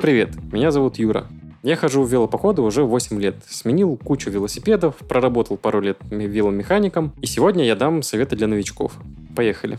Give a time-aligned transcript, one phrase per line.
[0.00, 1.26] Привет, меня зовут Юра.
[1.62, 3.36] Я хожу в велопоходы уже 8 лет.
[3.48, 8.92] Сменил кучу велосипедов, проработал пару лет веломехаником, и сегодня я дам советы для новичков.
[9.34, 9.78] Поехали.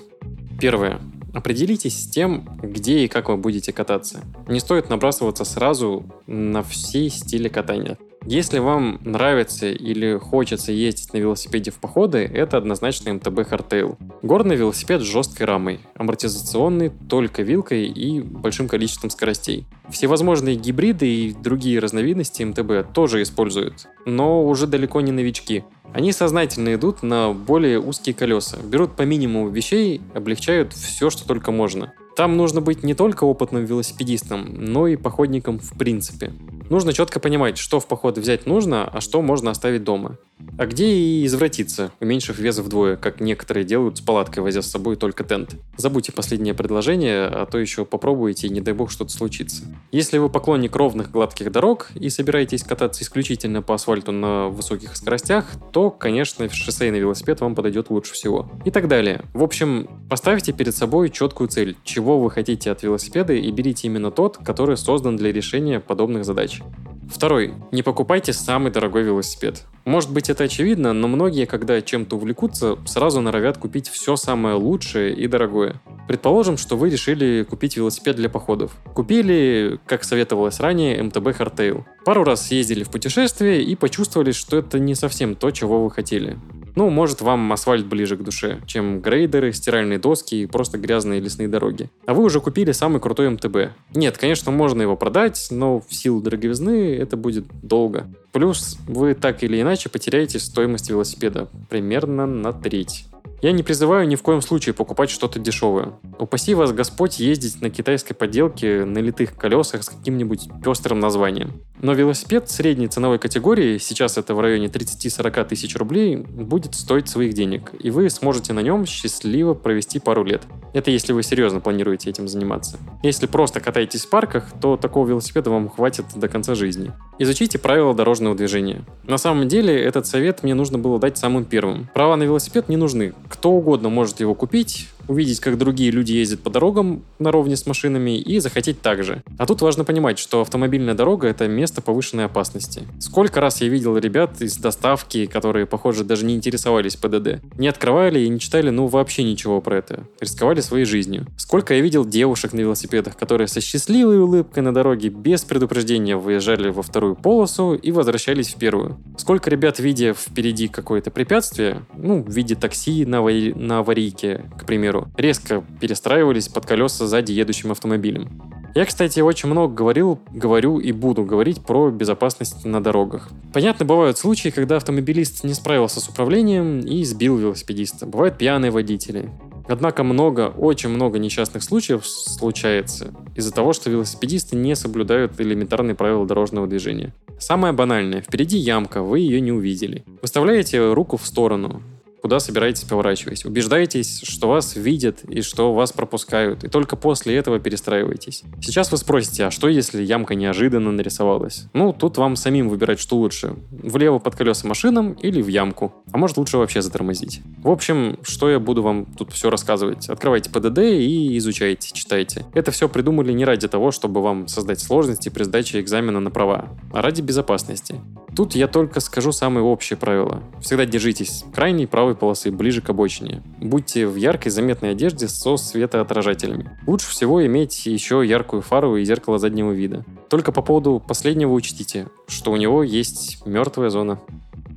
[0.60, 1.00] Первое.
[1.34, 4.20] Определитесь с тем, где и как вы будете кататься.
[4.48, 7.98] Не стоит набрасываться сразу на все стили катания.
[8.26, 13.98] Если вам нравится или хочется ездить на велосипеде в походы, это однозначно МТБ Hardtail.
[14.22, 19.66] Горный велосипед с жесткой рамой, амортизационный только вилкой и большим количеством скоростей.
[19.90, 25.64] Всевозможные гибриды и другие разновидности МТБ тоже используют, но уже далеко не новички.
[25.92, 31.52] Они сознательно идут на более узкие колеса, берут по минимуму вещей, облегчают все, что только
[31.52, 31.94] можно.
[32.16, 36.34] Там нужно быть не только опытным велосипедистом, но и походником в принципе.
[36.70, 40.18] Нужно четко понимать, что в поход взять нужно, а что можно оставить дома.
[40.58, 44.96] А где и извратиться, уменьшив вес вдвое, как некоторые делают с палаткой, возя с собой
[44.96, 45.56] только тент.
[45.78, 49.64] Забудьте последнее предложение, а то еще попробуйте и не дай бог что-то случится.
[49.92, 55.46] Если вы поклонник ровных гладких дорог и собираетесь кататься исключительно по асфальту на высоких скоростях,
[55.72, 58.52] то, конечно, шоссейный велосипед вам подойдет лучше всего.
[58.66, 59.24] И так далее.
[59.34, 64.12] В общем, поставьте перед собой четкую цель, чего вы хотите от велосипеда и берите именно
[64.12, 66.62] тот, который создан для решения подобных задач.
[67.10, 67.54] Второй.
[67.72, 69.66] Не покупайте самый дорогой велосипед.
[69.84, 75.16] Может быть это очевидно, но многие, когда чем-то увлекутся, сразу норовят купить все самое лучшее
[75.16, 75.82] и дорогое.
[76.08, 78.76] Предположим, что вы решили купить велосипед для походов.
[78.94, 81.84] Купили, как советовалось ранее, МТБ Hardtail.
[82.06, 86.38] Пару раз съездили в путешествие и почувствовали, что это не совсем то, чего вы хотели.
[86.80, 91.50] Ну, может, вам асфальт ближе к душе, чем грейдеры, стиральные доски и просто грязные лесные
[91.50, 91.90] дороги.
[92.06, 93.74] А вы уже купили самый крутой МТБ.
[93.94, 98.08] Нет, конечно, можно его продать, но в силу дороговизны это будет долго.
[98.32, 103.09] Плюс вы так или иначе потеряете стоимость велосипеда примерно на треть.
[103.42, 105.94] Я не призываю ни в коем случае покупать что-то дешевое.
[106.18, 111.62] Упаси вас Господь ездить на китайской подделке на литых колесах с каким-нибудь пестрым названием.
[111.82, 117.34] Но велосипед средней ценовой категории, сейчас это в районе 30-40 тысяч рублей, будет стоить своих
[117.34, 120.42] денег, и вы сможете на нем счастливо провести пару лет.
[120.74, 122.78] Это если вы серьезно планируете этим заниматься.
[123.04, 126.92] Если просто катаетесь в парках, то такого велосипеда вам хватит до конца жизни.
[127.18, 128.86] Изучите правила дорожного движения.
[129.04, 131.90] На самом деле, этот совет мне нужно было дать самым первым.
[131.94, 133.14] Права на велосипед не нужны.
[133.40, 138.18] Кто угодно может его купить, увидеть, как другие люди ездят по дорогам наравне с машинами
[138.18, 139.24] и захотеть так же.
[139.38, 142.88] А тут важно понимать, что автомобильная дорога— это место повышенной опасности.
[143.00, 147.42] Сколько раз я видел ребят из доставки, которые, похоже, даже не интересовались ПДД.
[147.58, 150.04] Не открывали и не читали, ну, вообще ничего про это.
[150.20, 151.26] Рисковали своей жизнью.
[151.38, 156.70] Сколько я видел девушек на велосипедах, которые со счастливой улыбкой на дороге без предупреждения выезжали
[156.70, 158.98] во вторую полосу и возвращались в первую.
[159.18, 163.54] Сколько ребят, видя впереди какое-то препятствие, ну, в виде такси на, авари...
[163.54, 168.42] на аварийке, к примеру, примеру, резко перестраивались под колеса сзади едущим автомобилем.
[168.76, 173.30] Я, кстати, очень много говорил, говорю и буду говорить про безопасность на дорогах.
[173.52, 178.06] Понятно, бывают случаи, когда автомобилист не справился с управлением и сбил велосипедиста.
[178.06, 179.32] Бывают пьяные водители.
[179.68, 186.26] Однако много, очень много несчастных случаев случается из-за того, что велосипедисты не соблюдают элементарные правила
[186.26, 187.14] дорожного движения.
[187.40, 188.22] Самое банальное.
[188.22, 190.04] Впереди ямка, вы ее не увидели.
[190.22, 191.82] Выставляете руку в сторону
[192.22, 193.46] куда собираетесь поворачивать.
[193.46, 198.44] Убеждайтесь, что вас видят и что вас пропускают, и только после этого перестраивайтесь.
[198.62, 201.68] Сейчас вы спросите, а что если ямка неожиданно нарисовалась?
[201.74, 203.56] Ну, тут вам самим выбирать, что лучше.
[203.72, 205.94] Влево под колеса машинам или в ямку.
[206.12, 207.42] А может лучше вообще затормозить.
[207.64, 210.10] В общем, что я буду вам тут все рассказывать?
[210.10, 212.46] Открывайте ПДД и изучайте, читайте.
[212.54, 216.70] Это все придумали не ради того, чтобы вам создать сложности при сдаче экзамена на права,
[216.94, 217.96] а ради безопасности.
[218.36, 220.44] Тут я только скажу самые общие правила.
[220.62, 223.44] Всегда держитесь крайней правой полосы, ближе к обочине.
[223.60, 226.78] Будьте в яркой заметной одежде со светоотражателями.
[226.88, 230.06] Лучше всего иметь еще яркую фару и зеркало заднего вида.
[230.30, 234.20] Только по поводу последнего учтите, что у него есть мертвая зона.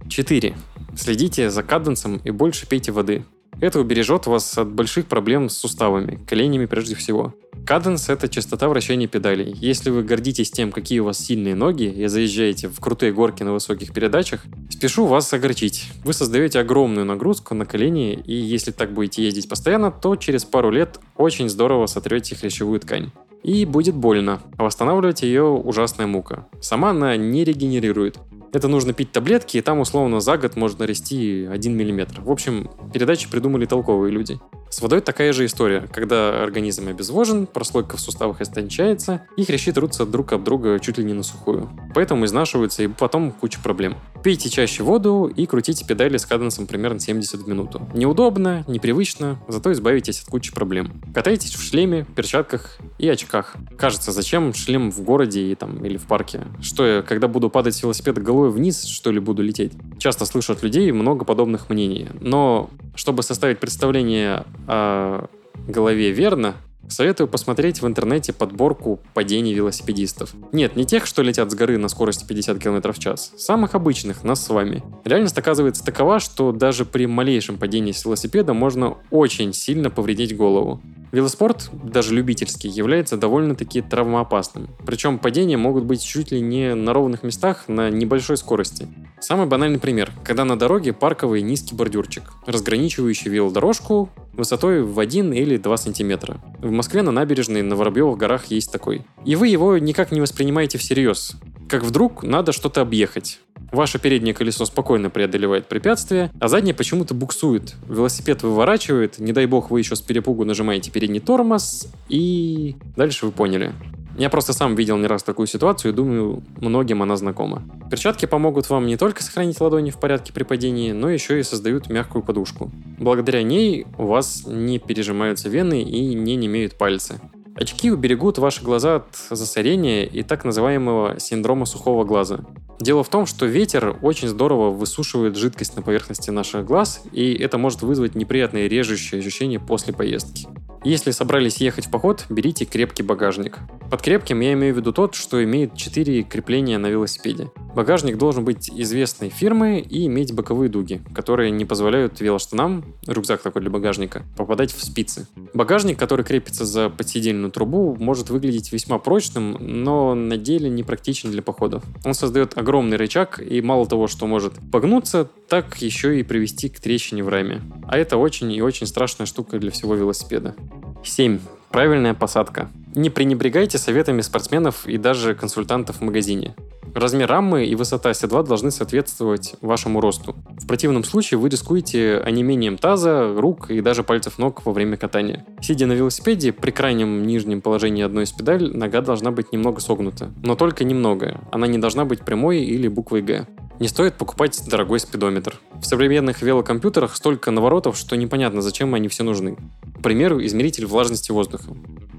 [0.08, 0.54] 4.
[0.96, 3.24] Следите за каденсом и больше пейте воды.
[3.60, 7.34] Это убережет вас от больших проблем с суставами, коленями прежде всего.
[7.64, 9.54] Каденс— это частота вращения педалей.
[9.60, 13.52] Если вы гордитесь тем, какие у вас сильные ноги, и заезжаете в крутые горки на
[13.52, 15.88] высоких передачах, спешу вас огорчить.
[16.04, 20.70] Вы создаете огромную нагрузку на колени, и если так будете ездить постоянно, то через пару
[20.70, 23.10] лет очень здорово сотрете хрящевую ткань.
[23.44, 26.46] И будет больно, а восстанавливать ее ужасная мука.
[26.60, 28.18] Сама она не регенерирует.
[28.52, 32.22] Это нужно пить таблетки, и там условно за год можно расти 1 мм.
[32.22, 34.38] В общем, передачи придумали толковые люди.
[34.72, 35.86] С водой такая же история.
[35.92, 41.04] Когда организм обезвожен, прослойка в суставах истончается, и хрящи трутся друг об друга чуть ли
[41.04, 41.68] не на сухую.
[41.94, 43.98] Поэтому изнашиваются и потом куча проблем.
[44.24, 47.86] Пейте чаще воду и крутите педали с каденсом примерно 70 в минуту.
[47.92, 51.02] Неудобно, непривычно, зато избавитесь от кучи проблем.
[51.12, 53.56] Катайтесь в шлеме, перчатках и очках.
[53.76, 56.46] Кажется, зачем шлем в городе и, там, или в парке?
[56.62, 59.72] Что я, когда буду падать с велосипеда головой вниз, что ли, буду лететь?
[59.98, 62.08] Часто слышу от людей много подобных мнений.
[62.20, 65.28] Но чтобы составить представление о
[65.66, 66.56] голове верно,
[66.88, 70.34] Советую посмотреть в интернете подборку падений велосипедистов.
[70.52, 73.32] Нет, не тех, что летят с горы на скорости 50 км в час.
[73.36, 74.82] Самых обычных, нас с вами.
[75.04, 80.82] Реальность оказывается такова, что даже при малейшем падении с велосипеда можно очень сильно повредить голову.
[81.12, 84.70] Велоспорт, даже любительский, является довольно-таки травмоопасным.
[84.84, 88.88] Причем падения могут быть чуть ли не на ровных местах на небольшой скорости.
[89.22, 95.58] Самый банальный пример, когда на дороге парковый низкий бордюрчик, разграничивающий велодорожку высотой в 1 или
[95.58, 96.40] 2 сантиметра.
[96.58, 99.06] В Москве на набережной на Воробьевых горах есть такой.
[99.24, 101.36] И вы его никак не воспринимаете всерьез.
[101.68, 103.38] Как вдруг надо что-то объехать.
[103.70, 107.76] Ваше переднее колесо спокойно преодолевает препятствие, а заднее почему-то буксует.
[107.88, 113.32] Велосипед выворачивает, не дай бог вы еще с перепугу нажимаете передний тормоз, и дальше вы
[113.32, 113.72] поняли.
[114.18, 117.62] Я просто сам видел не раз такую ситуацию и думаю, многим она знакома.
[117.90, 121.88] Перчатки помогут вам не только сохранить ладони в порядке при падении, но еще и создают
[121.88, 122.70] мягкую подушку.
[122.98, 127.20] Благодаря ней у вас не пережимаются вены и не немеют пальцы.
[127.54, 132.40] Очки уберегут ваши глаза от засорения и так называемого синдрома сухого глаза.
[132.80, 137.58] Дело в том, что ветер очень здорово высушивает жидкость на поверхности наших глаз, и это
[137.58, 140.48] может вызвать неприятные режущие ощущения после поездки.
[140.84, 143.60] Если собрались ехать в поход, берите крепкий багажник.
[143.88, 147.52] Под крепким я имею в виду тот, что имеет 4 крепления на велосипеде.
[147.76, 153.62] Багажник должен быть известной фирмы и иметь боковые дуги, которые не позволяют велоштанам, рюкзак такой
[153.62, 155.28] для багажника, попадать в спицы.
[155.54, 161.30] Багажник, который крепится за подсидельную трубу, может выглядеть весьма прочным, но на деле не практичен
[161.30, 161.84] для походов.
[162.04, 166.80] Он создает огромный рычаг и мало того, что может погнуться, так еще и привести к
[166.80, 167.62] трещине в раме.
[167.86, 170.56] А это очень и очень страшная штука для всего велосипеда.
[171.04, 171.40] 7.
[171.70, 172.70] Правильная посадка.
[172.94, 176.54] Не пренебрегайте советами спортсменов и даже консультантов в магазине.
[176.94, 180.36] Размер рамы и высота седла должны соответствовать вашему росту.
[180.60, 185.46] В противном случае вы рискуете онемением таза, рук и даже пальцев ног во время катания.
[185.60, 190.30] Сидя на велосипеде, при крайнем нижнем положении одной из педаль нога должна быть немного согнута.
[190.42, 191.40] Но только немного.
[191.50, 193.46] Она не должна быть прямой или буквой «Г».
[193.80, 195.58] Не стоит покупать дорогой спидометр.
[195.80, 199.56] В современных велокомпьютерах столько наворотов, что непонятно, зачем они все нужны.
[200.02, 201.76] К примеру, измеритель влажности воздуха.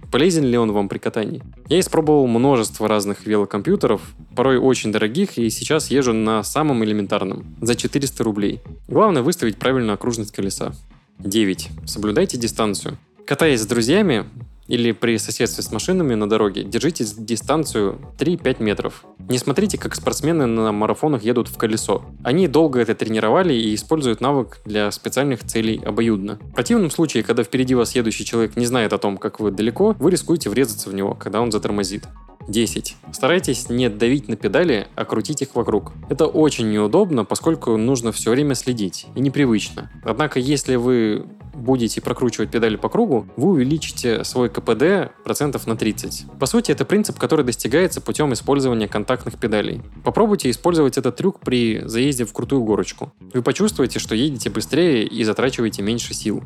[0.09, 1.43] Полезен ли он вам при катании?
[1.67, 4.01] Я испробовал множество разных велокомпьютеров,
[4.37, 8.61] порой очень дорогих, и сейчас езжу на самом элементарном, за 400 рублей.
[8.87, 10.71] Главное выставить правильную окружность колеса.
[11.19, 11.71] 9.
[11.85, 12.97] Соблюдайте дистанцию.
[13.25, 14.27] Катаясь с друзьями,
[14.73, 19.05] или при соседстве с машинами на дороге, держите дистанцию 3-5 метров.
[19.29, 22.03] Не смотрите, как спортсмены на марафонах едут в колесо.
[22.23, 26.39] Они долго это тренировали и используют навык для специальных целей обоюдно.
[26.41, 29.95] В противном случае, когда впереди вас едущий человек не знает о том, как вы далеко,
[29.99, 32.05] вы рискуете врезаться в него, когда он затормозит.
[32.47, 32.95] 10.
[33.11, 35.93] Старайтесь не давить на педали, а крутить их вокруг.
[36.09, 39.91] Это очень неудобно, поскольку нужно все время следить и непривычно.
[40.03, 46.25] Однако, если вы будете прокручивать педали по кругу, вы увеличите свой КПД процентов на 30.
[46.39, 49.81] По сути, это принцип, который достигается путем использования контактных педалей.
[50.03, 53.13] Попробуйте использовать этот трюк при заезде в крутую горочку.
[53.33, 56.43] Вы почувствуете, что едете быстрее и затрачиваете меньше сил.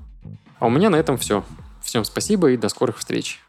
[0.60, 1.44] А у меня на этом все.
[1.82, 3.40] Всем спасибо и до скорых встреч.